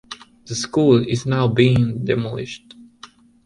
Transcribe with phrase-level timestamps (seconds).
[0.47, 2.73] The school is now being demolished.